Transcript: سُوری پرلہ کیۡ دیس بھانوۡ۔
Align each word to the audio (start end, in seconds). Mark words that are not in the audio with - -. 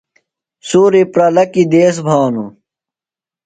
سُوری 0.67 1.03
پرلہ 1.13 1.43
کیۡ 1.53 1.67
دیس 1.71 1.95
بھانوۡ۔ 2.05 2.51